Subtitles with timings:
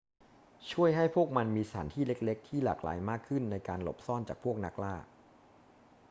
[0.71, 4.95] ช่วยให้พวกมันมีสถานที่เล็ก ๆ ที่หลากหลายมากขึ้นในการหลบซ่อนจากพวกนักล่า